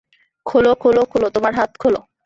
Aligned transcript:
খোলো, 0.45 0.71
খোলো, 0.75 1.01
খোলো, 1.05 1.27
তোমার 1.29 1.53
হাত 1.55 1.71
খোলো। 1.79 2.11